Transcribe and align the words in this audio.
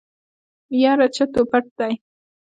يره 0.81 1.07
چټ 1.15 1.33
و 1.39 1.41
پټ 1.51 1.65
دی. 1.79 1.93